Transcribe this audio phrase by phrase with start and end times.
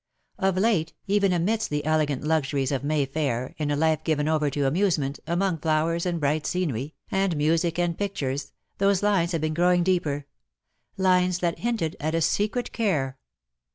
[0.39, 4.49] Of late, even amidst the elegant luxuries of May Fair, in a life given over
[4.49, 9.53] to amusement, among flowers and bright scenery, and music and pictures, those lines had been
[9.53, 10.25] growing deeper—
[10.97, 13.19] lines that hinted at a secret care.